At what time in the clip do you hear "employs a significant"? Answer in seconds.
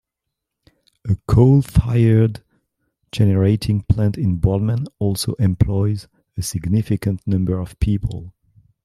5.35-7.21